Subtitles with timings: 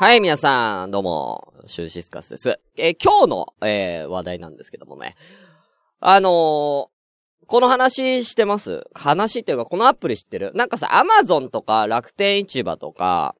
[0.00, 2.60] はい、皆さん、どうも、シューシスカスです。
[2.76, 5.16] えー、今日の、えー、話題なんですけどもね。
[5.98, 6.90] あのー、こ
[7.60, 8.86] の話してます？
[8.94, 10.52] 話っていうか、このアプリ知ってる？
[10.54, 13.34] なんかさ、アマゾンとか楽天市場とか、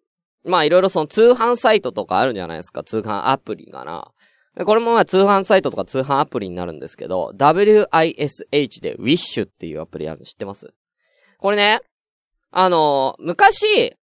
[0.44, 4.10] まあいろいろその通販サイトとかあるんじゃないですか通販アプリかな。
[4.64, 10.74] これもまあ通販サイトとか通販アプリになるんですけど、WISH で Wish っていうアプリあるの知ってます？
[11.38, 11.78] これね、
[12.50, 13.96] あのー、昔、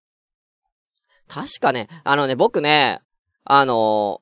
[1.27, 2.99] 確かね、あのね、僕ね、
[3.43, 4.21] あの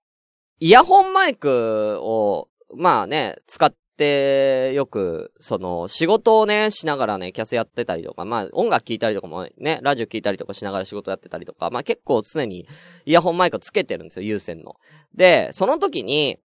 [0.59, 12.65] イヤホンマイクを、まあね、使ってよく、その、仕事をね、しながらね、キャスやってたりとか、まあ音楽聴いたりとかもね、ラジオ聴いたりとかしながら仕事やってたりとか、まあ結構常に
[13.05, 14.77] イヤホンマイクをつけてるんですよ、有線の。
[15.13, 16.39] で、その時に、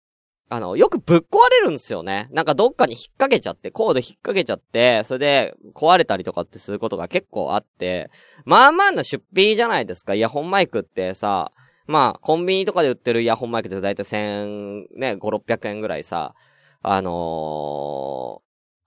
[0.50, 2.30] あの、よくぶっ壊れるんですよね。
[2.32, 8.10] なんかどっかに引っ掛けちゃって、コード引っ掛けちゃって、それで壊れたりとかってすることが結構あって、
[8.46, 10.14] まあまあな出費じゃないですか。
[10.14, 11.52] イヤホンマイクってさ、
[11.88, 16.36] まあ、コンビニとかで売ってるイヤホンマイクってだいたい1000、ね、5、600円ぐらいさ、
[16.82, 18.42] あの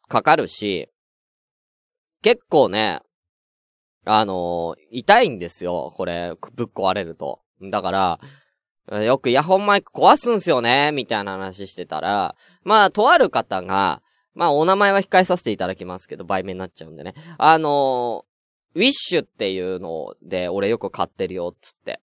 [0.07, 0.89] ー、かかるし、
[2.23, 3.01] 結構ね、
[4.05, 5.93] あのー、痛いんですよ。
[5.97, 7.41] これ、ぶっ壊れると。
[7.71, 8.21] だから、
[8.91, 14.03] よくイヤホンマイク壊すんすよね、みたいな話してたら、まあ、とある方が、
[14.35, 17.15] まあ、お名前は控えさせていただきますけど、売名になっちゃうんでね。
[17.39, 22.01] あのー、ウィッシュっていうので、俺よく買ってるよ、つって、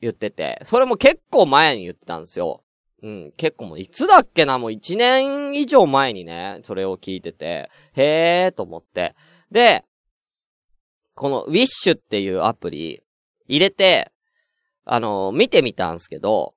[0.00, 2.64] 言ってて、それも結構前に言ってたんですよ。
[3.02, 9.14] うん、結構もういつだっけな、もう一年以上前にね、それを聞いてて、へーと思って。
[9.50, 9.84] で、
[11.14, 13.02] このウィッシュっていうアプリ、
[13.46, 14.10] 入れて、
[14.90, 16.54] あの、見てみたんすけど、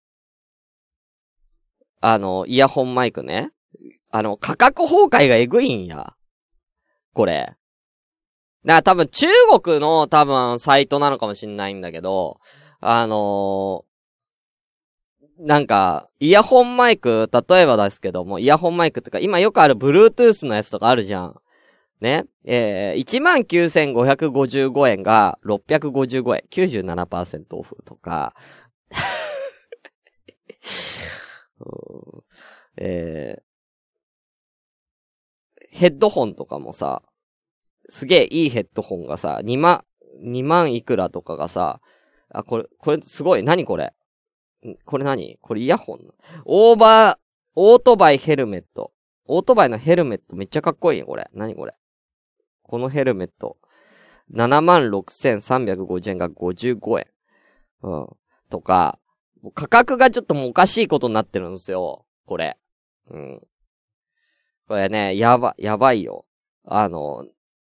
[1.99, 3.51] あの、イヤホンマイクね。
[4.09, 6.13] あの、価格崩壊がえぐいんや。
[7.13, 7.53] これ。
[8.63, 9.27] な、多分中
[9.61, 12.39] 国の多分サイトなのかもしんないんだけど、
[12.79, 21.41] あのー、なんか、イヤホンマイク、例えばですけども、イヤホンマイクってか、今よくある Bluetooth のやつとかあるじゃん。
[22.01, 22.25] ね。
[22.43, 28.35] えー、19,555円が655円、97%オフとか、
[32.77, 33.43] えー、
[35.69, 37.03] ヘッドホンとかもさ、
[37.87, 39.85] すげえいいヘッドホンがさ、2万、
[40.23, 41.81] 2万いくらとかがさ、
[42.29, 43.93] あ、これ、これすごい、何これ？
[44.85, 45.37] これ何？
[45.41, 45.99] これイヤホン？
[46.45, 47.17] オーバー、
[47.55, 48.91] オートバイヘルメット。
[49.25, 51.29] オートバイのヘルメットめっちゃかっこいいよ、これ。
[51.33, 51.73] 何これ？
[52.71, 53.57] このヘルメット。
[54.33, 57.07] 76,350円が55円。
[57.83, 58.07] うん。
[58.49, 58.97] とか、
[59.53, 62.05] 価格がちょっともうおかしいことになってるんですよ。
[62.25, 62.57] これ。
[63.09, 63.41] うん。
[64.69, 66.23] これね、やば、やばいよ。
[66.65, 67.25] あの、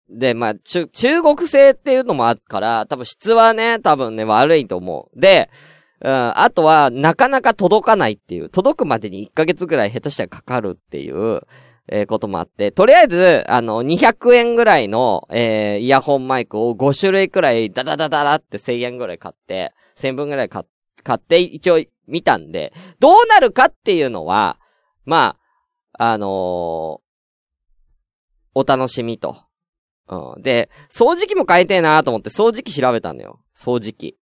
[0.09, 5.19] で、まあ、中、中国製っていうのもあるから、多分質はね、多分ね、悪いと思う。
[5.19, 5.49] で、
[5.99, 11.41] うん、あとは、なかなか届かないっていう、届くまでに1ヶ月ぐらい下手したらかかるっていう、
[11.95, 24.59] え、こともあって、とりあえず、あの、200円ぐらいの、えー、イヤホンマイクを5種類くらい、ダダダダダって1000円ぐらい買って、1000分ぐらい買って、一応見たんで、どうなるかっていうのは、
[25.05, 25.37] ま
[25.99, 26.29] あ、あのー、
[28.55, 29.43] お楽しみと。
[30.09, 30.41] うん。
[30.41, 33.39] で、掃除機も変えてえなと思って掃除機調べたんだよ。
[33.55, 34.17] 掃除機。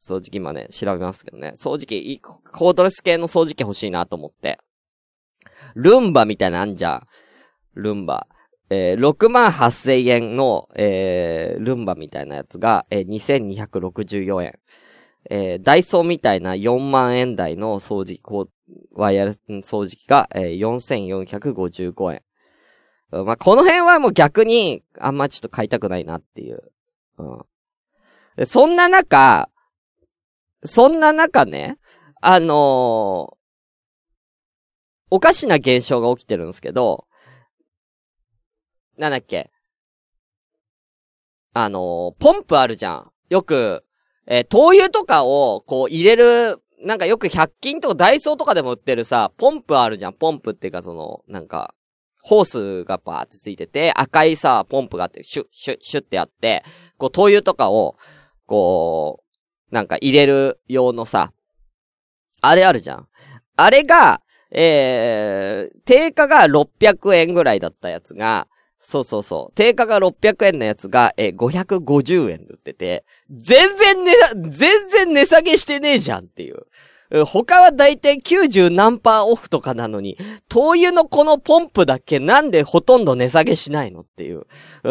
[0.00, 1.54] 掃除機今ね、調べますけどね。
[1.56, 4.60] 掃除機、コードレス系の掃除機欲しいなと思って。
[5.74, 7.06] ルンバみたいなあんじゃん。
[7.74, 8.26] ルンバ。
[8.70, 14.58] えー、6万8000円の、えー、ルンバみたいなやつが、えー、2264円。
[15.30, 18.50] えー、ダイソーみたいな4万円台の掃除機、こう、
[18.92, 22.22] ワイヤレス掃除機が、えー、4455円。
[23.24, 26.62] まあ、この辺はもう逆に、あんまちょっと買いたくないなっていう。
[27.18, 28.46] うん。
[28.46, 29.48] そんな中、
[30.64, 31.78] そんな中ね、
[32.20, 33.36] あの、
[35.10, 37.06] おかしな現象が起きてるんですけど、
[38.96, 39.50] なんだっけ？
[41.52, 43.12] あのー、ポンプあるじゃん。
[43.30, 43.84] よく、
[44.26, 50.12] えー、灯油とかを、こう入れる、なんかよく100均とかダイソーとかでも売ってるさ、ポンプあるじゃん。
[50.14, 51.74] ポンプっていうかその、なんか、
[52.22, 56.64] ホースがバーってついてて、赤いさ、ポンプがあって、シュッ、シュッ、シュッってやって、
[56.96, 57.96] こう、灯油とかを、
[58.46, 59.22] こ
[59.70, 61.32] う、なんか入れる用のさ、
[62.40, 63.08] あれあるじゃん。
[63.56, 64.20] あれが、
[64.50, 68.46] えー、定価が600円ぐらいだったやつが、
[68.80, 69.54] そうそうそう。
[69.54, 74.12] 定価が600円のやつが、えー、550円で売ってて、全然ね、
[74.48, 76.66] 全然値下げしてねえじゃんっていう。
[77.24, 80.18] 他はだいたい90何パーオフとかなのに、
[80.48, 84.46] 灯油のこのポンプだけなんでほとんど値下げしないのっていう。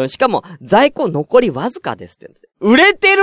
[0.08, 2.30] しかも、在庫残りわずかですって。
[2.60, 3.22] 売れてる？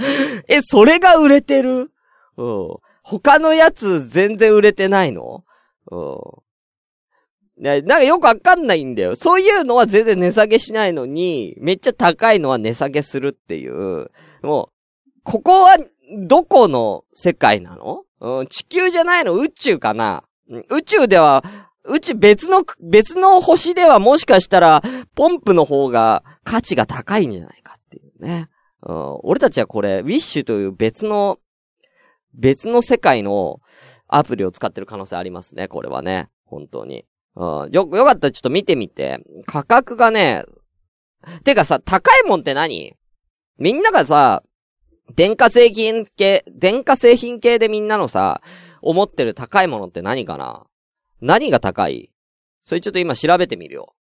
[0.48, 1.90] え、それが売れてる？
[2.36, 2.76] うん。
[3.10, 5.44] 他のやつ全然売れてないの？
[5.90, 7.62] うん。
[7.62, 9.16] ね、なんかよくわかんないんだよ。
[9.16, 14.10] そういうのは全然値下げしないのに、めっちゃ高いのは値下げするっていう。
[14.42, 14.70] も
[15.16, 15.78] う、ここは、
[16.26, 18.04] どこの世界なの？
[18.20, 19.34] うん、地球じゃないの？
[19.34, 20.24] 宇宙かな？
[20.68, 21.42] 宇宙では、
[21.84, 24.82] 宇宙別の、別の星ではもしかしたら、
[25.14, 28.48] ポンプの方が価値が高いんじゃないかっていうね。
[28.82, 31.38] うん、俺たちはこれ、ウィッシュという別の、
[32.34, 33.60] 別の世界の
[34.06, 36.28] アプリを使ってる可能性ありますね、これはね。
[36.44, 37.04] 本当に。
[37.36, 39.20] うん、よ、よかったらちょっと見てみて。
[39.46, 40.44] 価格がね、
[41.44, 42.94] てかさ、高いもんって何？
[43.58, 44.42] みんながさ、
[45.14, 48.40] 電化製品系、電化製品系でみんなのさ、
[48.82, 50.64] 思ってる高いものって何かな？
[51.20, 52.10] 何が高い？
[52.62, 53.94] それちょっと今調べてみるよ。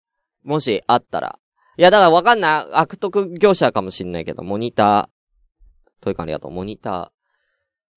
[0.43, 1.39] もしあったら。
[1.77, 2.73] いや、だからわかんない。
[2.73, 6.03] 悪徳業者かもしんないけど、モニター。
[6.03, 6.51] というかありがとう。
[6.51, 7.14] モニター。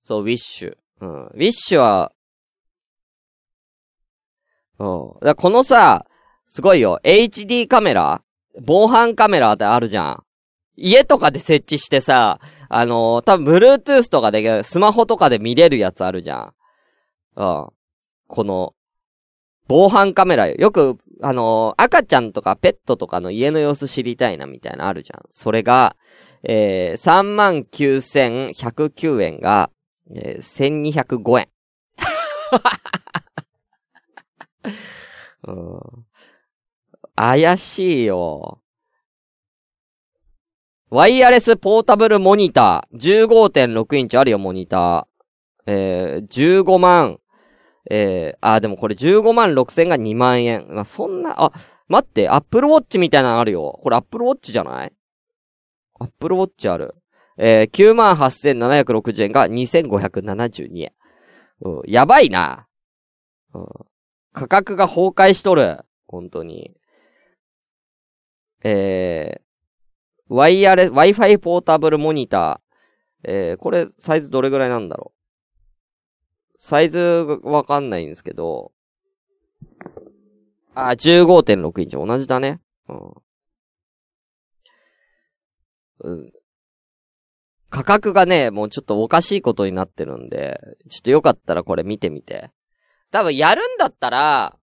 [0.02, 0.76] そう、ウィッシュ。
[1.00, 1.26] うん。
[1.26, 2.12] ウィッシュは、
[4.78, 5.26] うん。
[5.26, 6.06] だこのさ、
[6.46, 7.00] すごいよ。
[7.02, 8.22] HD カメラ？
[8.64, 10.22] 防犯カメラってあるじゃん。
[10.76, 16.54] 家とかで設置してさ、あのー、多分 Bluetooth とかで、スマホとかで見れるやつあるじゃん。
[17.36, 17.68] うん。
[18.28, 18.74] この、
[19.66, 20.54] 防犯カメラよ。
[20.54, 25.22] よく、あのー、赤ちゃんとかペットとかの家の様子知りたいなみたいなあるじゃん。
[25.30, 25.96] それが、
[26.44, 27.68] えー、
[28.54, 29.70] 39,109円が、
[30.14, 31.48] えー、1205円。
[35.46, 35.80] うん、
[37.14, 38.62] 怪しいよ。
[40.90, 43.26] ワイヤレスポータブルモニター。
[43.26, 45.06] 15.6インチあるよ、モニター。
[45.66, 47.20] えー、15万。
[47.90, 50.66] えー、あ、でもこれ15万6千が2万円。
[50.70, 51.52] まあ、そんな、あ、
[51.88, 53.78] 待って、アップルウォッチみたいなのあるよ。
[53.82, 54.92] これアップルウォッチじゃない？
[56.00, 56.94] アップルウォッチある。
[57.38, 60.92] えー、98,760円が2,572円。
[61.60, 62.66] うん、やばいな。
[63.54, 63.66] うん。
[64.32, 65.78] 価格が崩壊しとる。
[66.08, 66.74] 本当に。
[68.64, 73.30] えー、ワイヤレ、Wi-Fi ポータブルモニター。
[73.30, 75.18] えー、これ、サイズどれぐらいなんだろう。
[76.58, 78.72] サイズがわかんないんですけど。
[80.74, 82.60] あ、15.6インチ同じだね。
[82.88, 83.12] うん。
[86.00, 86.32] うん。
[87.70, 92.50] 価格がね、もうちょっとおかしいことになってるんで、ちょっとよかったらこれ見てみて。
[93.10, 94.56] 多分やるんだったら、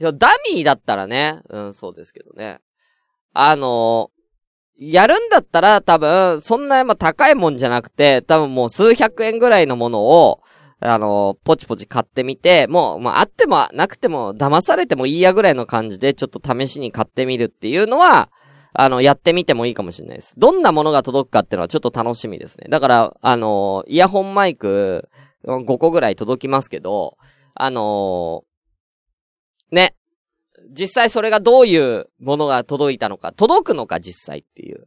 [0.00, 2.60] ダミーだったらね、うん、そうですけどね。
[3.34, 10.40] あのー、やるんだったら多分、そんなま高いもんじゃなくて、多分もう数百円ぐらいのものを、
[10.80, 18.30] あのー、ポチポチ買ってみて、もう、まあ、あってもなくても、騙されてもいいやぐらいの感じで、ちょっと試しに買ってみるっていうのは、
[18.80, 20.34] あの、やってみてもいいかもしれないです。
[20.38, 22.68] どんなものが届くかっていうのはちょっと楽しみですね。
[22.68, 25.08] だから、あの、イヤホンマイク
[25.44, 27.18] 5個ぐらい届きますけど、
[27.56, 28.44] あの、
[29.72, 29.96] ね。
[30.70, 34.86] 実際それがどういうものが届いたのか、届くのか実際っていう、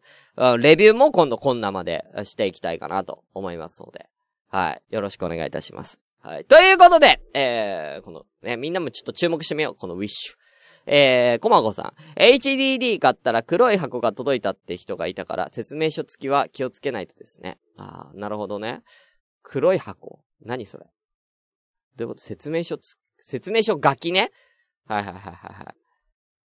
[0.58, 4.08] レビューも今度こんなまでしていきたいかなと思いますので、
[4.48, 4.82] はい。
[4.90, 6.00] よろしくお願いいたします。
[6.22, 6.46] はい。
[6.46, 9.76] ということで、えー、この、ね、みんなもちょっと注目してみよう。
[9.76, 10.41] このウィッシュ。
[10.86, 12.20] えー、コマゴさん。
[12.20, 17.60] HDD 買ったら黒い箱が届いたって人がいたから、説明書付きは気をつけないとですね。
[17.78, 18.82] あー、なるほどね。
[19.44, 20.24] 黒い箱？
[20.44, 20.86] 何それ？
[21.96, 22.22] どういうこと？
[22.22, 24.32] 説明書つ、説明書書きね？
[24.88, 25.76] はいはいはいはいはい。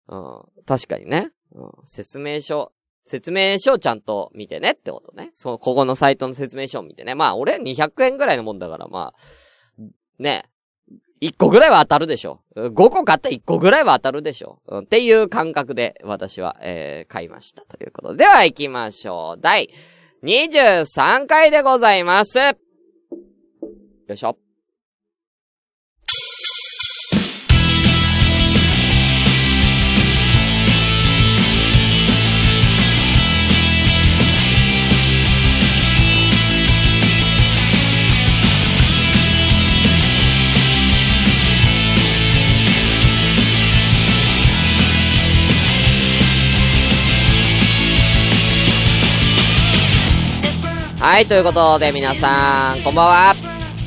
[0.07, 0.63] うん。
[0.65, 1.31] 確かにね。
[1.53, 1.71] うん。
[1.85, 2.71] 説明書、
[3.05, 5.29] 説明書をちゃんと見てねってことね。
[5.33, 7.15] そう、ここのサイトの説明書を見てね。
[7.15, 9.81] まあ、俺200円ぐらいのもんだから、まあ、
[10.19, 10.45] ね。
[11.21, 12.41] 1個ぐらいは当たるでしょ。
[12.55, 14.59] 5個買ったら1個ぐらいは当たるでしょ。
[14.67, 18.19] うん、っていう感覚で私は、えー、買いましたということで。
[18.19, 19.41] では行きましょう。
[19.41, 19.69] 第
[20.23, 22.37] 23回でございます。
[22.39, 22.53] よ
[24.09, 24.44] いしょ。
[51.05, 53.35] はい、ということで皆さん、こんばんは。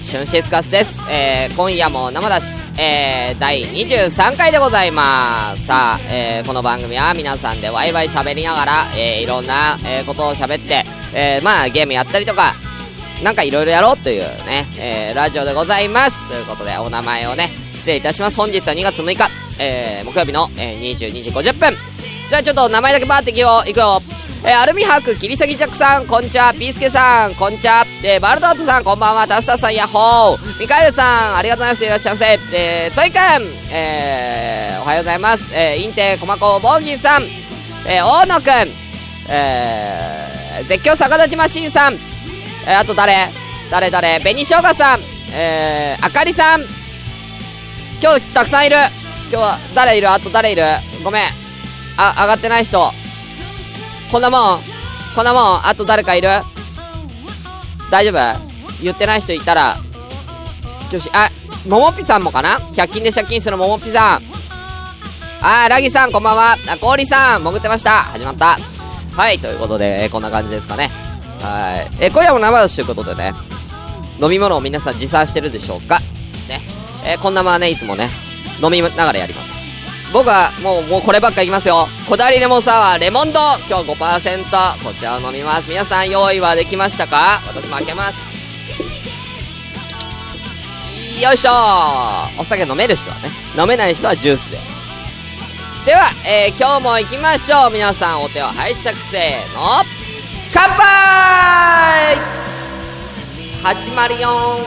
[0.04, 1.02] シュンシスカスです。
[1.10, 5.66] えー、今夜も生だし、えー、第23回でございます。
[5.66, 12.54] さあ、えー、この番組は皆さんでワイワイ喋りながら、えー、いろんな、えー、ことを喋って、えー、まあ、ゲームやったりとか、
[13.24, 16.28] なんかいろいろやろうというね、えー、ラジオでございます。
[16.28, 18.36] ということで、お名前をね、失礼いたします。
[18.36, 21.76] 本日は2月6日、えー、木曜日の、えー、22時50分。
[22.28, 24.00] じゃあちょっと名前だけバーっていくよ、いくよ。
[24.44, 26.54] えー、アルミハーク、切り裂きジャックさん、こんにちは。
[26.54, 27.84] ピースケさん、こんにちは。
[28.04, 29.26] えー、バルドートさん、こんばんは。
[29.26, 30.60] タスタさん、ヤッホー。
[30.60, 31.84] ミカエルさん、ありがとうございます。
[31.84, 32.38] いらっしゃいませ。
[32.54, 33.18] えー、トイくん、
[33.72, 35.44] えー、おはようございます。
[35.52, 37.24] えー、インテ、コマコ、ボーギンさん、
[37.84, 38.50] えー、大野くん、
[39.28, 43.28] えー、絶叫逆立ちマシンさん、えー、あと誰？
[43.72, 43.90] 誰？
[43.90, 44.20] 誰？
[44.20, 45.00] 紅しょうがさん、
[45.32, 46.60] えー、あかりさん、
[48.00, 48.76] 今日たくさんいる。
[49.32, 50.08] 今日は誰いる？
[50.08, 50.62] あと誰いる？
[51.02, 51.24] ごめん。
[51.96, 52.92] あ、上がってない人。
[54.10, 54.60] こんなもん
[55.14, 56.28] こんなもんあと誰かいる？
[57.90, 58.82] 大丈夫？
[58.82, 59.76] 言ってない人いたら、
[60.92, 61.30] よし、あ、
[61.66, 64.22] ももぴさんもかな ?100 均で借金するももぴさん。
[65.40, 66.56] あー、ラギさんこんばんは。
[66.68, 67.90] あ、氷さん潜ってました。
[67.90, 68.58] 始まった。
[69.12, 70.90] はい、ということで、えー、こんな感じですかね。
[71.40, 72.04] はい。
[72.04, 73.34] えー、今夜も生出しということでね、
[74.20, 76.00] 飲み物を皆さん持参してるでしょうか？
[76.48, 76.62] ね。
[77.04, 78.10] えー、こんなままね、いつもね、
[78.62, 79.47] 飲みながらやります。
[80.12, 81.86] 僕はもう、もうこればっかいきますよ。
[82.08, 84.84] こだわりレモンサワー、レモンド今日5%。
[84.84, 85.68] こちらを飲みます。
[85.68, 87.40] 皆さん用意はできましたか？
[87.46, 88.18] 私も開けます。
[91.22, 91.50] よいしょ
[92.38, 93.30] お酒飲める人はね。
[93.58, 94.58] 飲めない人はジュースで。
[95.84, 97.72] では、えー、今日も行きましょう。
[97.72, 99.84] 皆さんお手を拝借せーの。
[100.54, 102.16] 乾杯
[103.62, 104.60] 始まるよ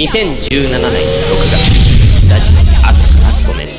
[0.00, 1.60] 2017年6月
[2.30, 2.56] ラジオ
[2.88, 3.74] 朝からごめんね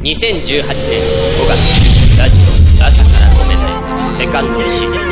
[0.00, 1.04] 2018年
[1.36, 1.60] 5月
[2.18, 2.44] ラジオ
[2.82, 3.64] 朝からごめんね。
[4.14, 5.06] セカンドシーズン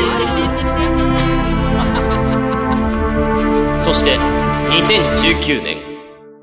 [3.77, 5.77] そして2019年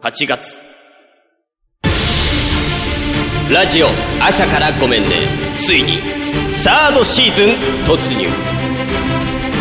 [0.03, 0.63] 8月
[3.53, 3.89] ラジオ
[4.21, 5.09] 朝からごめんね。
[5.57, 5.99] ついに
[6.55, 7.49] サードシーズン
[7.85, 8.56] 突入。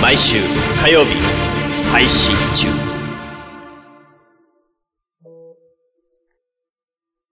[0.05, 0.37] 毎週
[0.83, 1.15] 火曜日
[1.91, 2.71] 配信中い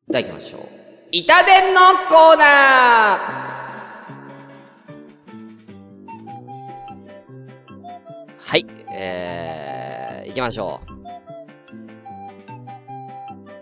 [0.08, 0.62] ただきましょう
[1.12, 2.48] 板伝のコーナー
[8.40, 10.94] はい、えー、行きましょう。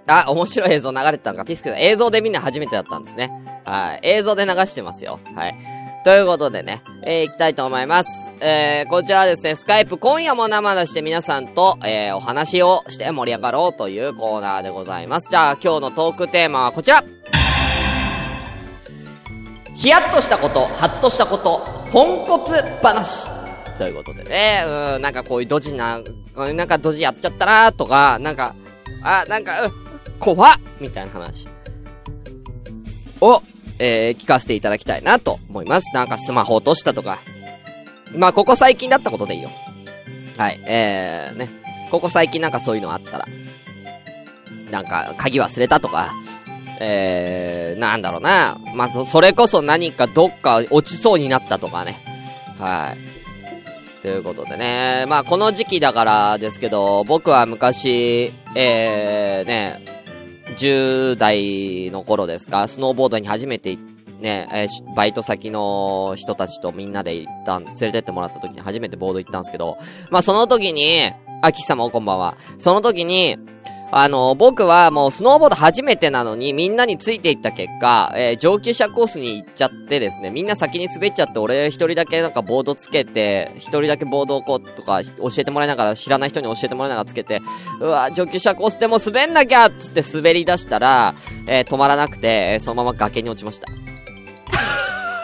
[0.07, 1.79] あ、面白い映像流れてたのか、ピスケさん。
[1.79, 3.29] 映像でみんな初めてだったんですね。
[3.65, 3.99] はい。
[4.03, 5.19] 映像で流してますよ。
[5.35, 5.80] はい。
[6.03, 8.31] ということでね、えー、行きたいと思います。
[8.39, 15.29] えー、こちらはですね、スカイプ今夜も生出して皆さんと、えー、お話をして盛り上がろうというコーナーでございます。
[15.29, 17.03] じゃあ、今日のトークテーマはこちら
[19.75, 23.29] ヒヤッとしたこと、ハッとしたこと、ポンコツ話。
[23.77, 26.01] ということでね、うん、なんかこういうドジな、
[26.36, 28.55] なんかドジやっちゃったなとか、なんか、
[29.03, 29.72] あ、なんか、うん、
[30.20, 31.48] 怖っみたいな話。
[33.22, 33.41] を、
[33.83, 35.91] えー、聞かせていただきたいなと思います。
[35.95, 37.17] なんかスマホ落としたとか。
[38.15, 39.50] まあ、ここ最近だったことでいいよ。
[40.38, 41.50] はい、えー、ね。
[41.89, 43.25] ここ最近なんかそういうのあったら。
[44.69, 46.13] なんか、鍵忘れたとか。
[46.79, 48.59] えー、なんだろうな。
[48.75, 52.00] まず、それこそ何かどっか落ちそうになったとかね。
[52.59, 54.01] はい。
[54.01, 55.05] ということでね。
[55.07, 60.00] まあ、この時期だからですけど、僕は昔、えー、ね、
[60.58, 63.77] 10代の頃ですか、スノーボードに初めて
[64.22, 67.65] ね、えー、バイト先の人たちとみんなで行ったん。
[67.65, 69.77] 連れてってもらった時に初めてボード行ったんですけど、
[70.10, 72.38] まあその時に、あ、キ様こんばんは。
[72.60, 73.38] その時に、
[73.93, 87.41] あの、僕はもうスノーボード初めてなのにみんなについていった結果、えー、上級者コースに行っちゃってですね、みんな先に滑っちゃって俺一人だけなんかボードつけて、一人だけボードをこうとか教えてもらいながら知らない人に教えてもらいながらつけて、
[87.81, 91.13] うわ、上級者コースでも滑んなきゃっつって滑り出したら、
[91.48, 93.67] えー、止まらなくて、えそのまま崖に落ちました。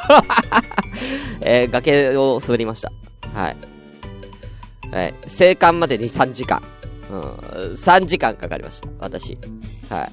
[1.39, 2.91] えー、崖を滑りました。
[3.33, 3.57] はい。
[4.91, 5.13] はい。
[5.25, 6.61] 生還までに3時間。
[7.09, 7.21] うん、
[7.73, 8.89] 3時間かかりました。
[8.99, 9.37] 私。
[9.89, 10.11] はい。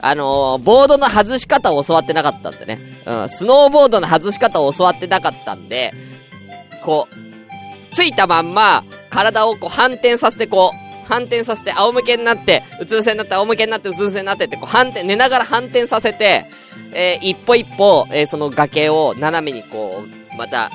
[0.00, 2.78] あのー、ボードの外し方を教わってなかったんでね。
[3.06, 5.92] うん、スノーボードの外し方を教わってなかったんで、
[6.82, 16.46] こう、ついたまんま、体をこう反転させてこう、反転させて仰向けになって、うつ伏せになって仰向けになってうつ伏せになってって、こう反転、寝ながら反転させて、
[16.92, 20.70] えー、一歩一歩、えー、その崖を斜めにこう、また、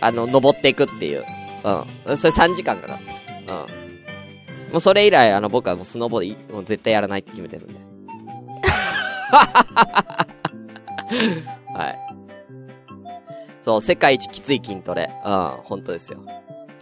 [0.00, 1.24] あの、登っていくっていう。
[2.06, 2.16] うん。
[2.16, 2.98] それ3時間かかっ
[3.46, 3.54] た。
[3.54, 3.81] うん。
[4.72, 7.80] もうそれ以来、あの、僕はもうスノーボードもう絶対やらないって決めてるんで。
[11.74, 11.98] はい。
[13.60, 15.10] そう、世界一きつい筋トレ。
[15.24, 16.24] うん、本当ですよ。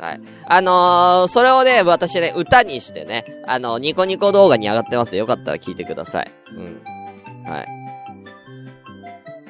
[0.01, 0.21] はい。
[0.47, 6.33] あのー、それをね、私ね、歌にしてね、あの、ニコニコ動画に上がってますんで、よかったら聞いてください。
[6.57, 6.83] うん。
[7.45, 7.67] はい。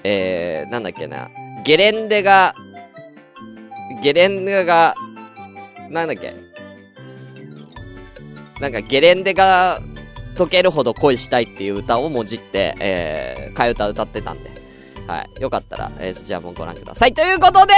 [0.02, 1.30] えー、なんだっけな。
[1.62, 2.54] ゲレンデが、
[4.02, 4.94] ゲレンデが、
[5.90, 6.34] なんだっけ？
[8.60, 9.80] なんかゲレンデが
[10.36, 14.50] 溶けるほど恋したいっていう歌をもじって、えー、替え歌歌ってたんで。
[15.06, 15.42] はい。
[15.42, 17.14] よかったら、えー、そちらもご覧ください。
[17.14, 17.74] ということで、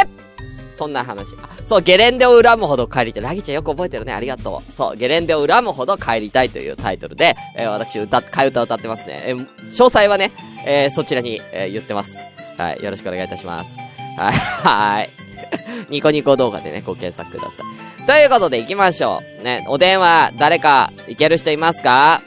[0.75, 1.35] そんな話。
[1.43, 3.23] あ、そう、ゲレンデを恨むほど帰りたい。
[3.23, 4.12] ラギちゃんよく覚えてるね。
[4.12, 4.73] ありがとう。
[4.73, 9.25] そう、ゲレンデを恨むほど帰りたいというタイトルで、えー、私歌、替え歌歌ってますね。
[9.27, 10.33] えー、詳細はね、
[10.67, 12.27] えー、そちらに、えー、言ってます。
[12.59, 12.83] はい。
[12.83, 13.79] よろしくお願いいたします。
[14.19, 14.33] はい。
[14.33, 15.11] はい。
[15.89, 17.92] ニコニコ動画でね、ご検索ください。
[18.07, 19.45] ということで行きましょう。
[19.45, 22.21] ね、お電話、誰か、いける人いますか？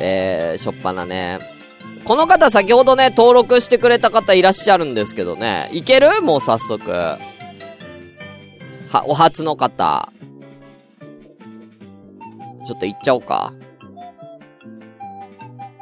[0.00, 1.38] えー、しょっぱなね。
[2.04, 5.68] この方先ほどね、登録してくれた方いらっしゃるんですけどね。
[5.72, 6.22] いける？
[6.22, 6.90] もう早速。
[6.90, 7.18] は、
[9.06, 10.10] お初の方。
[12.66, 13.52] ちょっと行っちゃおうか。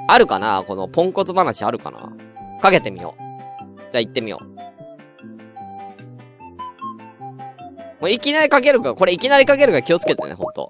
[0.09, 0.65] あるかな？
[0.67, 2.13] このポンコツ話あるかな？
[2.61, 3.23] かけてみよう。
[3.93, 4.52] じゃあ行ってみよう。
[8.03, 10.69] もういきなりかけるから、これいきなりかけるから気をつけてね、ほんと。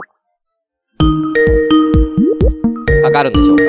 [3.02, 3.62] かかるんでしょうか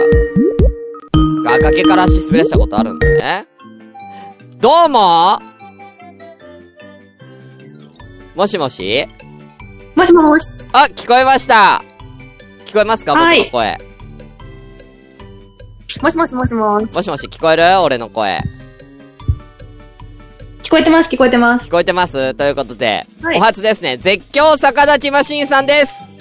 [1.50, 3.48] あ、崖から足滑らしたことあるんだね。
[4.58, 5.39] どうも
[8.36, 9.08] もしもし？
[9.96, 10.70] もしもし。
[10.74, 11.82] あ、聞こえました
[12.65, 13.77] 聞こえますかはい僕の声。
[16.01, 16.96] もしもしもしもし。
[16.96, 17.63] もしもし、聞こえる？
[17.82, 18.41] 俺の声。
[20.74, 21.72] 聞こえてます、聞こえてます聞。
[21.72, 23.98] こえてますということで、はいお初ですね。
[23.98, 26.12] 絶叫逆立ちマシンさんです。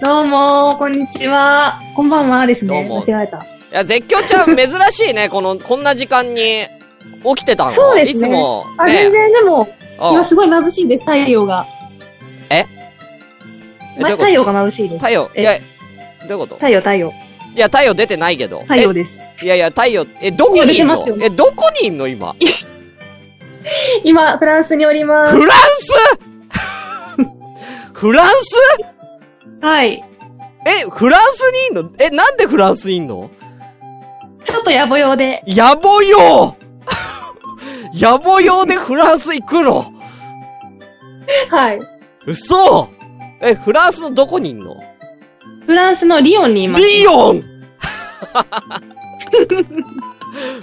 [0.00, 1.80] どうもこんにちは。
[1.96, 2.68] こんばんはですね。
[2.68, 3.38] どうも間違えた。
[3.38, 3.40] い
[3.72, 5.26] や、絶叫ちゃん珍しいね。
[5.34, 6.66] この、こんな時間に
[7.24, 11.66] 起きてたのそうですねいつも、あ、ね全然でも、うん今すごい眩しいです、太陽が。
[12.50, 12.66] え？
[13.98, 14.18] どういうこと？
[14.18, 14.98] ま太陽が眩しいです。
[14.98, 16.54] 太陽、いえや、どういうこと？
[16.54, 17.12] 太陽、太陽。
[17.56, 18.60] いや、太陽出てないけど。
[18.60, 19.18] 太陽です。
[19.42, 21.04] えいやいや、太陽、え、どこにいんの？
[21.20, 22.36] え、どこにいんの今？
[24.04, 25.34] 今、フランスにおります。
[25.34, 25.92] フランス？
[27.94, 28.56] フランス？
[29.60, 30.04] はい。
[30.66, 31.40] え、フランス
[31.72, 31.90] にいんの？
[31.98, 33.30] え、なんでフランスにいんの？
[34.42, 35.42] ちょっと野暮用で。
[35.46, 36.56] 野暮用？
[37.94, 39.86] 野暮用でフランス行くの？
[41.50, 41.80] はい。
[42.26, 42.90] 嘘
[43.40, 44.74] え、フランスのどこにいんの？
[45.66, 46.84] フランスのリヨンにいます。
[46.84, 47.42] リヨン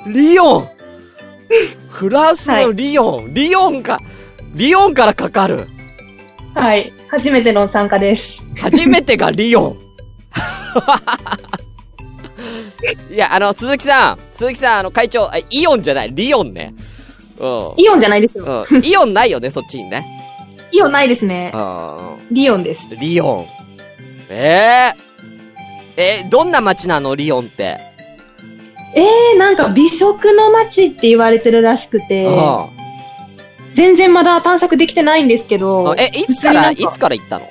[0.08, 0.70] リヨン
[1.90, 4.00] フランスのリヨン、リヨンか、
[4.54, 5.68] リヨンからかかる。
[6.56, 6.94] はい。
[7.10, 8.44] 初めての参加です。
[8.58, 9.78] 初めてがリヨン。
[13.14, 16.74] いや、あの、鈴木さん、鈴木さん、あの、会長、あイオンじゃない、リオンね。
[17.40, 18.46] うイオンじゃないですよ。
[18.46, 18.64] ん。
[18.70, 18.86] うん。
[18.86, 20.06] イオンないよね、そっちにね。
[20.72, 21.58] イオンないですねう。
[21.58, 22.28] ん。
[22.32, 22.96] リヨンです。
[22.96, 23.46] リオン。
[24.30, 24.94] え
[25.98, 27.91] ええ、どんな街なの、リオンって？
[28.94, 32.30] えー、なんか美食の街って言われてるらしくて、う
[33.74, 37.46] 全然まだ探索できてないんですけどん。、え、いつから、普通になんかいつから行ったの？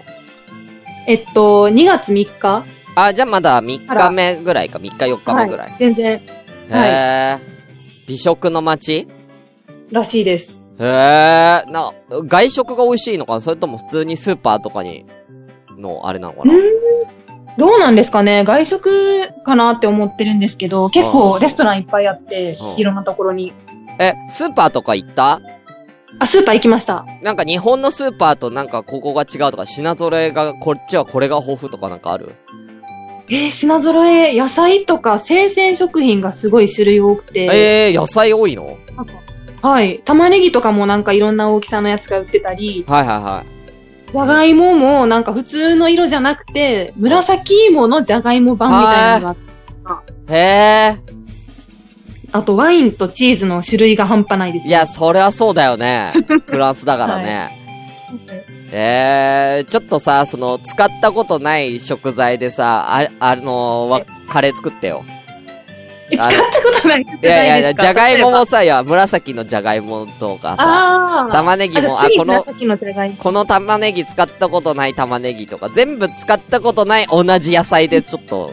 [1.06, 2.64] えっと、2月3日。
[2.94, 5.70] あ、じゃあまだ3日目ぐらいか、3日4日目ぐらい。
[5.70, 6.22] はい、全然、へ
[6.70, 7.38] え。
[8.06, 9.08] 美食の街？
[9.90, 10.66] らしいです。
[10.78, 13.40] へえ、な、外食が美味しいのかな？
[13.40, 15.06] それとも普通にスーパーとかに、
[15.78, 16.54] の、あれなのかな？
[16.54, 16.60] うん
[17.60, 18.42] どうなんですかね？
[18.44, 23.52] 外食かなって思ってるんですけど、結構レストランいっぱいあってうん、いろんなところに。
[23.98, 25.42] え、スーパーとか行った？
[26.18, 27.04] あ、スーパー行きました。
[27.22, 32.34] なんか日本のスーパーとなんかここが違うとか、品揃えが、こっちはこれが豊富とかなんかある？
[33.28, 38.78] えー品揃え、野菜とか生鮮食品がすごい種類多くて、ええー、野菜多いの？
[39.60, 39.98] はい。
[39.98, 43.44] 玉ねぎとかもなんかいろんな大きさのやつが売ってたり、はいはいは
[44.12, 49.36] じゃがいももなんか普通の色じゃなくて、紫芋のじゃがいも版みたいなのが
[49.84, 50.34] あってい。
[50.34, 51.20] へえ。
[52.32, 54.68] あとワインとチーズの種類が半端ないです。
[54.68, 56.12] いや、それはそうだよね。
[56.46, 57.58] フランスだからね。
[58.72, 65.04] ええー、ちょっとさ、その、使ったことない食材でさ、あ、あのわ、カレー作ってよ。
[66.12, 66.59] え使った
[67.22, 71.28] いやいやいや、じゃがいももさ、いや、紫のじゃがいもとかさ。
[71.32, 72.44] 玉ねぎも、あ、この。
[73.18, 78.52] この玉ねぎ使ったことない玉ねぎとか、全部使ったことない同じ野菜でちょっと、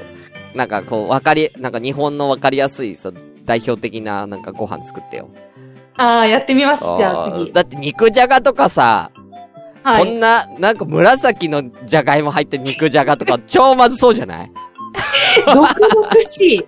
[0.55, 3.11] なんかこう、わかり、なんか日本のわかりやすいさ、
[3.45, 5.29] 代表的ななんかご飯作ってよ。
[5.97, 6.81] ああ、やってみます。
[6.81, 7.49] じゃあ次。
[7.49, 9.11] ーだって肉じゃがとかさ、
[9.83, 10.03] はい。
[10.03, 14.51] そんな、なんか紫のじゃがいも入って肉じゃがとか超まずそうじゃない？
[15.45, 16.65] 毒々しい。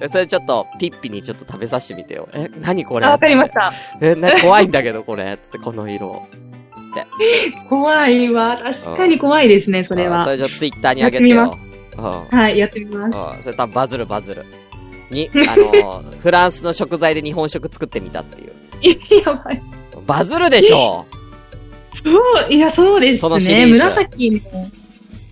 [0.00, 2.28] えそれちょっと、ピッピにちょっと食べさせてみてよ。
[2.32, 3.06] え、何これ？
[3.06, 3.72] あ、わかりました。
[4.00, 5.38] え、な、怖いんだけど、これ。
[5.42, 6.26] つって、この色。
[6.72, 7.06] つって。
[7.68, 8.58] 怖いわ。
[8.62, 10.22] 確かに怖いですね、それは。
[10.22, 11.36] あそれじゃツイッターにあげてよ。
[11.36, 11.58] やって
[11.96, 12.38] うん。
[12.38, 13.18] はい、やってみます。
[13.38, 13.42] うん。
[13.42, 14.44] それ多分バズるバズる。
[15.10, 18.52] に、 あのー、フランスの食材で日本食作ってみたっていう。
[19.24, 19.62] やばい。
[20.06, 21.06] バズるでしょ
[21.94, 23.66] そう、いや、そうですね。
[23.66, 24.40] 紫の、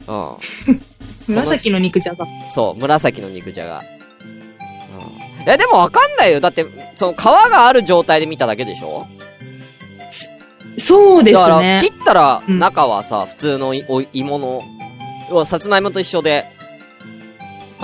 [0.08, 0.76] うん。
[1.34, 2.26] 紫の肉じゃが。
[2.48, 3.82] そう、紫の肉じゃが。
[5.44, 5.50] うん。
[5.50, 6.40] え、でもわかんないよ。
[6.40, 6.64] だって、
[6.96, 9.06] その皮がある状態で見ただけでしょ？
[10.78, 11.78] そうですだから、ね。
[11.82, 14.62] 切ったらうん中はさ、普通のいお芋の、
[15.30, 16.46] 要はさつまいもと一緒で、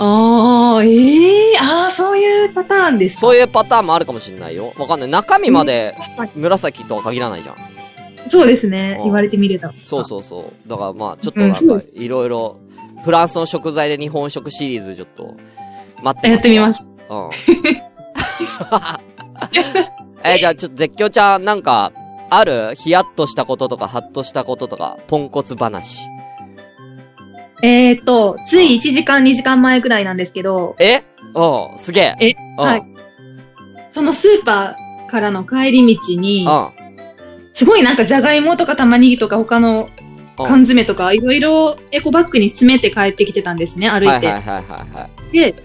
[0.01, 3.21] ああ、ええああ、そういうパターンですか？
[3.21, 4.73] そういうパターンもあるかもしんないよ。
[4.77, 5.09] わかんない。
[5.09, 5.93] 中身まで
[6.35, 7.55] 紫とは限らないじゃん。
[8.29, 9.03] そうですねうん。
[9.05, 9.73] 言われてみれば。
[9.83, 10.69] そうそうそう。
[10.69, 12.57] だからまあ、ちょっとうんなんかそうです、いろいろ、
[13.03, 15.35] フランスの食材で日本食シリーズちょっと、
[16.03, 16.83] 待ってやってみます。
[17.09, 17.29] うん。
[20.23, 21.91] え、じゃあちょっと絶叫ちゃん、なんか、
[22.29, 26.07] あるヒヤッとしたこととか、ハッとしたこととか、ポンコツ話。
[27.61, 31.03] えっと、つい1時間2時間前くらいなんですけど、え？
[31.35, 32.27] うん、すげえ。
[32.29, 32.83] えうん、はい
[33.91, 36.88] そのスーパーからの帰り道に、うん。
[37.53, 39.89] すごいなんかじゃがいもとか玉ねぎとか他の
[40.37, 44.33] 缶詰とかいろいろエコバッグに詰めて帰ってきてたんですね、歩いて。
[45.33, 45.55] で、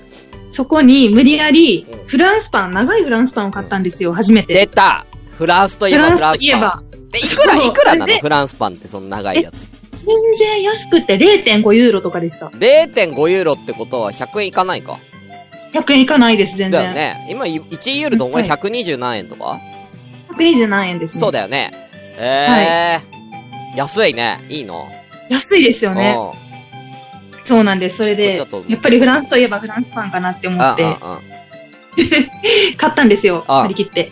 [0.51, 4.55] そこに無理やりフランスパン、長いフランスパンを買ったんですよ、初めて。
[4.55, 5.07] 出た
[5.39, 6.85] フランスといえばフランスパン。
[7.13, 8.19] え、いくら、いくらなの？
[8.19, 9.69] フランスパンってその長いやつ。
[10.05, 12.47] 全然安くて0.5ユーロとかでした。
[12.49, 14.99] 0.5ユーロってことは100円いかないか。
[15.73, 16.83] 100円いかないです、全然。
[16.83, 17.27] だよね。
[17.31, 19.74] 今、1ユーロでお前120何円とか、はい
[20.37, 21.21] 127円ですね。
[21.21, 21.71] そうだよね。
[22.19, 23.03] えー、は
[23.75, 24.41] い、安いね。
[24.49, 24.87] いいの？
[25.31, 26.17] 安いですよね。
[27.45, 27.99] そうなんです。
[27.99, 30.97] それで、やっぱりフランスといえばフランスパンかなって思って、
[32.77, 33.45] 買ったんですよ。
[33.47, 34.11] 張り切って。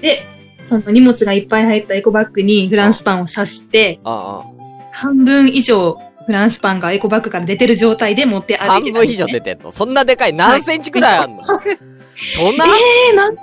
[0.00, 0.26] で、
[0.66, 4.00] その荷物がいっぱい入ったエコバッグにフランスパンを刺して、
[4.92, 9.72] 半分以上フランスパンがエコバッグから出てる状態で持って歩いてた、ね、半分以上出てんの？
[9.72, 10.32] そんなでかい？
[10.32, 11.78] 何センチくらいあんの、はい、
[12.16, 12.66] そんな？
[12.66, 13.36] えー、何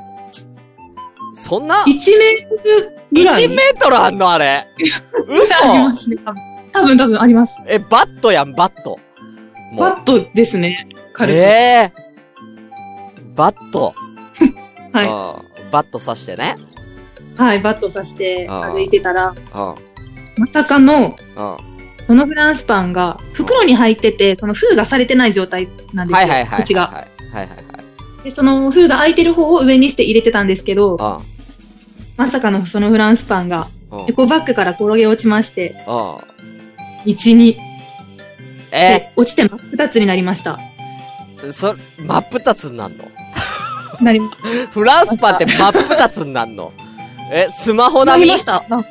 [1.38, 4.46] そんな？1メートルぐらい ?1 メートルあんのあれ？
[4.46, 6.18] ありま嘘すね。
[6.74, 7.62] 多分、多分、あります。
[7.68, 9.00] え、バットやん、バット。
[9.78, 10.88] バットですね。
[11.14, 11.36] 軽く。
[11.36, 11.94] ええ
[13.36, 13.94] バット。
[14.94, 15.72] はうん。
[15.72, 16.56] バット刺してね。
[17.38, 17.40] い。
[17.40, 19.36] はい、バット刺して歩いてたら。
[20.38, 21.60] まさかの、は
[22.08, 26.28] そのフランスパンが袋に入ってて、その封がされてない状態なんいですよ。
[26.34, 26.64] はいはい。
[26.64, 26.88] 口が。
[26.88, 27.67] はいはいはい。
[28.28, 31.22] で、その封が開いてる方を上にして入れてたんですけど、は
[32.18, 33.70] まさかのそのフランスパンが
[34.10, 34.12] エ。
[34.12, 35.94] コバッグから転げ落ちまして、うん。
[35.94, 36.22] 道
[37.06, 37.58] に、
[38.74, 39.00] え？
[39.00, 40.60] で落ちて真っ二つになりました。
[41.52, 43.06] そ、真っ二つになんの？
[44.02, 44.30] なりま
[44.72, 46.74] フランスパンって真っ二つになんの？
[47.32, 48.28] え、スマホ並み？
[48.28, 48.56] なりました。
[48.70, 48.84] あ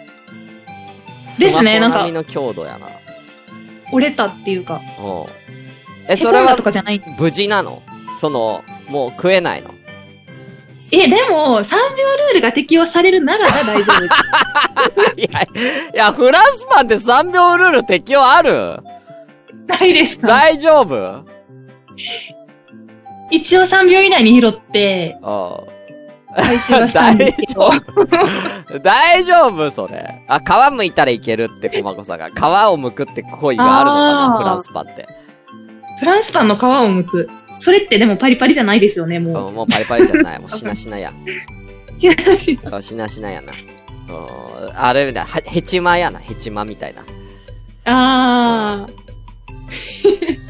[1.38, 2.87] ですねなんか強度やな。
[3.92, 6.11] 折れたっていうか、うん。
[6.11, 7.03] え、それはとかじゃない。
[7.18, 7.83] 無事なの？
[8.16, 9.70] その、もう食えないの
[10.92, 14.05] え、でも、3秒ルールが適用されるならば大丈夫。
[15.20, 15.46] いや、い
[15.94, 18.79] や、フランスパンって3秒ルール適用ある？
[19.66, 20.29] ないですか？
[20.29, 20.94] 大丈夫？
[20.94, 21.27] うん。
[23.33, 25.18] 一応3秒以内に拾って、
[26.37, 27.70] 回収はしたんですけど。
[28.85, 30.22] 大丈夫それ。
[30.29, 32.29] あ、皮むいたらいけるって、コマコさんが。
[32.29, 35.09] 皮を剥くって恋があるのかなフランスパンって。
[35.99, 37.29] フランスパンの皮を剥く。
[37.59, 40.38] それってでもパリパリじゃないですよね、もうんもうパリパリじゃない。
[40.40, 41.11] もうしなしなや。
[41.11, 41.31] う。
[41.31, 42.12] 違う
[42.47, 43.53] 違うあしなしなやな。
[43.53, 46.19] うんあれだ、はヘチマやな。
[46.19, 47.03] ヘチマみたいな。
[47.85, 48.87] あ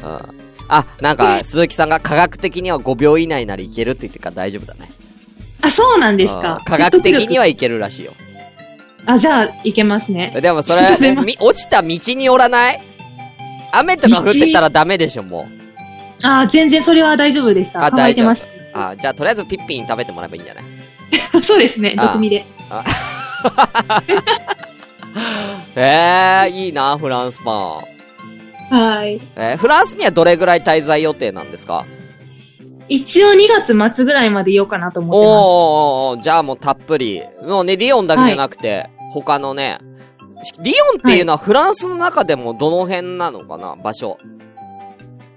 [0.03, 0.37] うん
[0.69, 4.89] あ、なんか、鈴木さんが科学的には5秒以内ならいけるって言ってるから大丈夫だね。
[5.61, 5.67] ー。
[5.67, 6.65] あ、そうなんですかうん。
[6.65, 8.13] 科学的にはいけるらしいよ。
[9.05, 10.37] あ、じゃあ、いけますね。
[10.41, 10.81] でもそれ
[11.39, 12.81] 落ちた道によらない？
[13.71, 15.56] 雨とか降ってたらダメでしょ、もう。
[16.23, 17.85] あ、全然それは大丈夫でした。
[17.85, 20.63] あ乾いてましあ、じゃあとりあえずピッピン食べてもらえばいいんじゃない？
[21.31, 21.41] た。
[21.41, 22.45] そうですね、あ毒味で。
[25.75, 28.75] えー、いいな、フランスパン。
[28.75, 29.21] はい。
[29.35, 31.85] えーフランスにはどれぐらい滞在予定なんですか？
[32.89, 35.27] 一応2月末ぐらいまでいようかなと思ってます。
[35.27, 37.21] おーじゃあもうたっぷり。
[37.45, 39.77] もうね、リヨンだけじゃなくて、他のね、
[40.61, 43.75] リヨンっていうのはフランスの中でもどの辺なのかな？
[43.81, 44.17] 場所。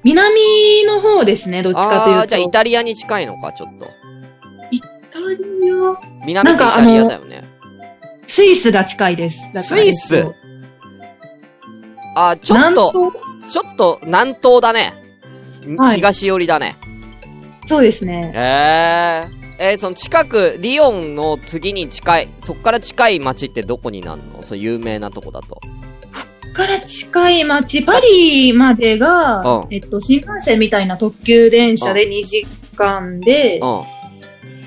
[0.03, 2.21] 南の方ですね、どっちかというと。
[2.21, 3.87] あーじゃあイタリアに近いのか、ちょっと。
[4.71, 5.99] イタリア？
[6.25, 7.45] 南ってイタリアだよね。
[8.27, 9.51] スイスが近いです。
[9.55, 10.17] スイス？
[10.17, 10.35] えっと
[12.17, 13.13] あーちょっと、
[13.49, 14.95] ちょっと南東だね。
[15.77, 16.77] はい東寄りだね。
[17.67, 18.33] そうですね。
[18.35, 24.43] えええーその近く、リヨンの次に近い、そっから近い町ってどこになるの？
[24.43, 25.61] そう有名なとこだと。
[26.53, 33.83] から近い町、パリまでが、うんえっと、新幹線みたいな特急電車で2時間で、うん。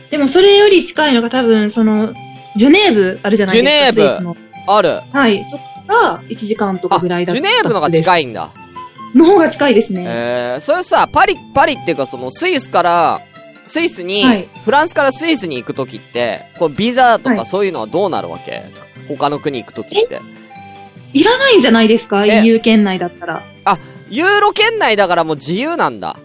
[0.09, 2.13] でもそれより近いのが多分、その、
[2.55, 3.91] ジュネーブあるじゃないですか。
[3.93, 4.35] ジュネーブスイスの。
[4.67, 5.01] ある。
[5.11, 5.43] はい。
[5.45, 8.49] そこが1時間とかあ、ジぐらいだったュネーブのが近いいんだ。
[9.15, 10.03] の方が近いですね。
[10.07, 13.21] えー、それさ、パリ、パリっていうかそのスイスから、
[13.65, 18.63] スイスに、はいフランスからスイスに行くときって、これビザとはいかそういうのはどうなるわけ、
[19.07, 20.21] 他の国行くときって。
[21.13, 22.25] いらないんじゃないですか？
[22.25, 23.43] え ?EU 圏内だったら。
[24.09, 26.17] ユーロ圏内だからもう自由なんだ。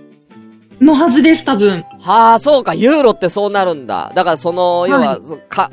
[0.81, 1.85] のはずです、多分。
[2.01, 4.13] はあ、そうか、ユーロってそうなるんだ。
[4.15, 5.71] だからその、要は、はいそか、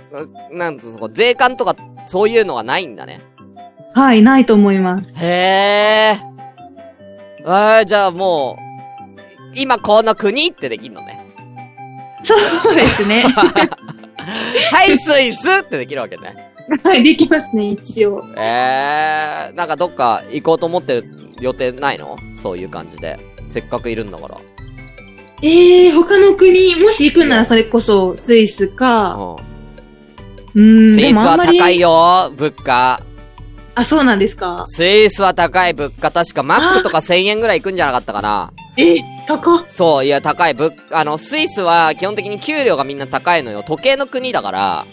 [0.52, 1.76] なんつうの、税関とか、
[2.08, 3.22] そういうのはないんだね。
[3.94, 5.14] はい、ないと思います。
[5.18, 6.18] へえ。
[7.42, 11.24] えー、じゃあもう、今この国ってできんのね。
[12.24, 12.34] そ
[12.72, 13.26] うですね。
[14.72, 16.55] はい、スイスってできるわけね。
[16.84, 18.26] はい、できますね、一応。
[18.38, 21.06] ええー、なんかどっか行こうと思ってる
[21.40, 22.18] 予定ないの？
[22.36, 23.20] そういう感じで。
[23.50, 24.38] せっかくいるんだから。
[25.42, 29.14] ええー、他の国、もし行くんならそれこそスイスか、
[30.56, 30.96] ううーん、ん。
[30.96, 33.02] スイスはでもあんまり高いよ、物価。
[33.76, 34.64] あ、そうなんですか。
[34.68, 36.10] スイスは高い物価。
[36.10, 38.52] 確かマックとか1000円ぐらい行くんじゃなかったかな。
[38.78, 38.96] え、
[39.28, 39.66] 高っ。
[39.68, 40.54] そう、いや、高い。
[40.54, 43.64] 物、あの、スイスは基本的に給料がみんな高いのよ。
[43.68, 44.86] 時計の国だから、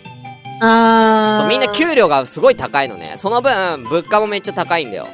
[0.61, 1.41] あー。
[1.41, 3.15] そう、みんな給料がすごい高いのね。
[3.17, 5.09] その分、物価もめっちゃ高いんだよ。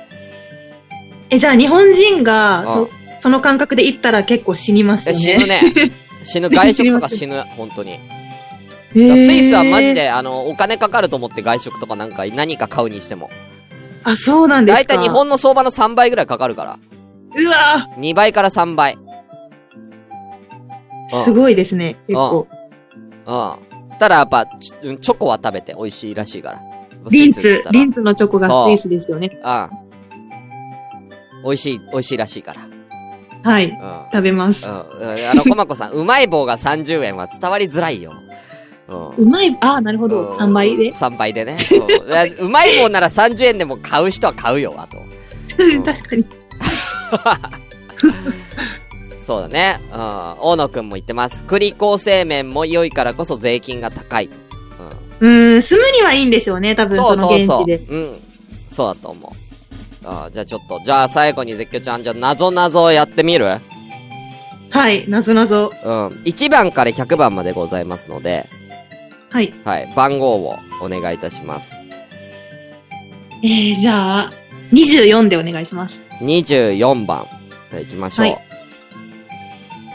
[1.30, 5.14] え、じゃあ日本人が、うんそ、その感覚で行ったら結構死にますね。
[5.14, 5.60] 死ぬね。
[6.24, 6.48] 死ぬ。
[6.48, 7.42] 外食とか死ぬ。
[7.56, 7.98] 本当に。
[8.92, 9.94] スイスはマジ。
[9.94, 13.30] で、あの、お金かかると思って外食とかなんか何か買うにしても。
[14.04, 14.84] あ、そうなんですか。
[14.84, 16.78] だいたい日本の相場の3倍ぐらいかかるから。
[17.36, 18.96] うわ2倍から3倍。
[21.12, 22.46] ーすごいですね、結構。
[23.26, 23.67] うん。
[23.98, 26.62] ただやっぱ、チョコは食べて美味しいらしいから。
[27.10, 29.38] リンツリンツのチョコがスイスですよね。
[29.42, 29.70] うん。
[31.44, 33.50] 美味しい、美味しいらしいから。
[33.50, 33.70] はい。
[33.70, 33.76] うん。
[34.12, 34.66] 食べます。
[34.66, 34.72] うん。
[34.72, 34.84] あ
[35.34, 38.12] の、コマコさん、うまい棒が30円は伝わりづらいよ。
[38.88, 39.08] うん。
[39.24, 40.32] うまい、あー、なるほど。
[40.32, 41.56] 3倍で？3倍でね。
[42.40, 44.98] ううまい棒なら30円でも買う人は買うよ、あと。
[45.84, 46.26] 確かに。
[49.28, 49.78] そうだね。
[49.92, 49.98] うん。
[50.40, 51.44] 大野くんも言ってます。
[51.44, 54.38] 栗構成麺も良いからこそ税金が高いと。
[55.20, 55.28] うん。
[55.28, 57.66] うーん、住むにはいいんでしょうね、多分そそうのそうそう。
[57.68, 58.20] うん。
[58.70, 60.06] そうだと思う。
[60.06, 63.58] あじゃあちょっと、じゃあ最後に絶叫ちゃん、じゃあ謎謎やってみる？
[64.70, 65.72] はい、なぞなぞ。
[65.84, 66.06] うん。
[66.24, 68.46] 1番から100番までございますので、
[69.30, 69.52] はい。
[69.66, 69.92] はい。
[69.94, 71.74] 番号をお願いいたします。
[73.44, 74.32] えー、じゃあ、
[74.72, 76.00] 24でお願いします。
[76.22, 77.26] 24番。
[77.70, 78.26] じゃあ行きましょう。
[78.28, 78.47] はい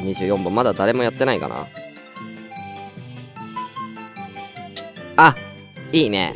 [0.04, 1.68] 24番、まだ誰もやってないかな
[5.16, 5.36] あ、
[5.92, 6.36] いいね。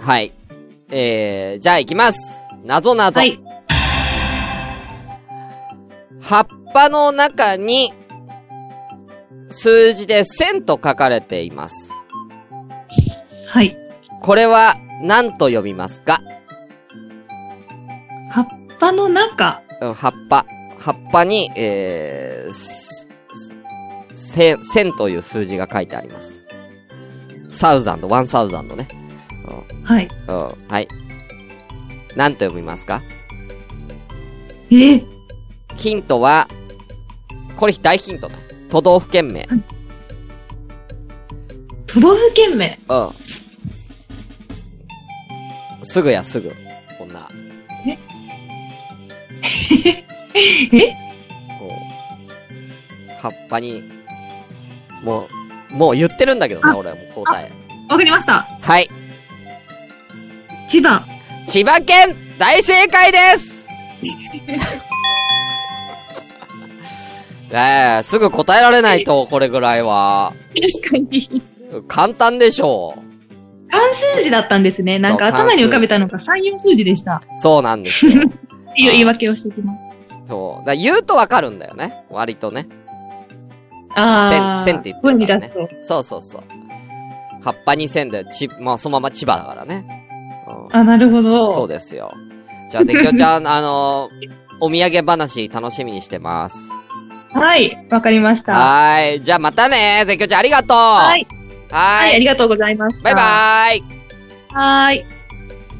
[0.00, 0.32] はい。
[0.90, 2.44] えー、じゃあ行きます。
[2.64, 3.20] 謎謎。
[3.20, 3.40] はい。
[6.20, 7.92] 葉っぱの中に、
[9.48, 11.92] 数字で1000と書かれています。
[13.48, 13.76] はい。
[14.22, 16.18] これは何と読みますか？
[18.30, 18.46] 葉っ
[18.80, 19.62] ぱの中。
[19.80, 20.46] うん葉っぱ。
[20.86, 23.52] 葉っぱに、えー、す、す
[24.14, 26.44] 千、千という数字が書いてあります。
[27.50, 28.86] サウザンド、ワンサウザンドね。
[29.82, 30.08] はい。
[30.28, 30.36] うん。
[30.36, 30.68] うん。
[30.68, 30.86] はい。
[32.14, 33.02] 何と読みますか？
[34.70, 34.74] え？
[34.74, 35.04] ー、
[35.74, 36.46] ヒントは、
[37.56, 38.36] これ大ヒントだ。
[38.70, 39.48] 都道府県名。
[41.88, 42.78] 都道府県名？
[42.88, 42.94] う
[45.82, 45.84] ん。
[45.84, 46.52] すぐや、すぐ。
[46.96, 47.28] こんな。
[47.88, 47.98] え？
[51.58, 53.82] こう葉っぱに、
[55.02, 55.26] も
[55.72, 57.50] う、もう言ってるんだけどね、あ俺はもう答え。
[57.88, 58.46] わかりました。
[58.60, 58.88] はい。
[60.68, 61.04] 千葉。
[61.46, 63.70] 千葉県大正解です
[67.52, 70.34] ええすぐ答えられないと、これぐらいは。
[70.82, 71.42] 確かに。
[71.86, 72.96] 簡単でしょ
[73.68, 74.98] 漢数字だったんですね。
[74.98, 77.22] なんか頭に浮かべたのが3、4数字でした。
[77.24, 77.40] う。
[77.40, 78.12] そうなんですよ。
[78.12, 78.14] っ
[78.74, 79.85] ていう言い訳をしておきます。
[80.28, 80.66] そう。
[80.66, 82.04] だ言うとわかるんだよね。
[82.10, 82.68] 割とね。
[83.94, 84.56] ああ。
[84.64, 85.78] 線線って言って声るからね。
[85.82, 86.42] そうそうそう。
[87.42, 89.84] 葉っぱに線で、ち、まあ、そのまま千葉だからね。
[90.48, 90.76] うん。
[90.76, 91.52] あ、なるほど。
[91.52, 92.12] そうですよ。
[92.70, 96.70] じゃあ、てっきょちゃん、あのーお土産話楽しみにしてます。
[97.34, 97.76] はい。
[97.90, 98.54] わかりました。
[98.54, 99.22] はーい。
[99.22, 101.26] じゃあまたね絶叫ちゃんありがとうはい。
[101.70, 102.18] ははい、あ。
[102.18, 103.02] りがとうございました。
[103.02, 103.84] バイバーイ
[104.54, 105.04] はーい。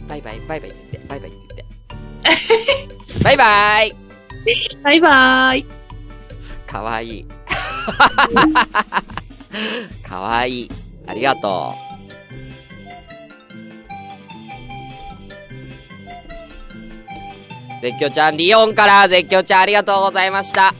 [0.07, 3.25] バイバイ、バイバイって言って、バイバイって言って。
[3.25, 4.06] バイバーイ
[4.83, 5.67] バイバーイ。
[6.67, 7.27] かわいい。
[10.09, 10.71] かわいい。
[11.07, 11.87] ありがとう。
[17.81, 20.75] 絶叫ちゃん、リオンから絶叫ちゃんありがとうございました。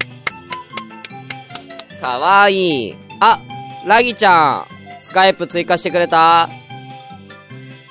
[2.01, 2.97] かわいい。
[3.21, 3.41] あ、
[3.87, 4.67] ラギちゃん、
[5.01, 6.49] スカイプ追加してくれた？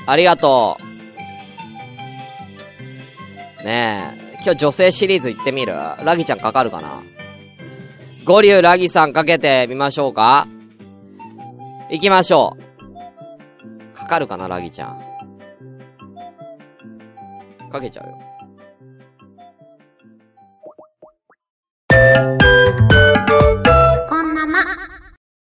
[0.07, 0.77] ありがと
[3.61, 3.65] う。
[3.65, 5.73] ねえ、今日女性シリーズ行ってみる？
[6.03, 7.01] ラギちゃんかかるかな？
[8.25, 10.47] ゴリュウラギさんかけてみましょうか
[11.89, 13.97] 行きましょう。
[13.97, 15.01] かかるかなラギちゃん？
[17.71, 18.19] かけちゃうよ。